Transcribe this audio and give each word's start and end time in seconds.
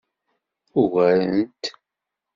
Ugaren-t. 0.81 1.63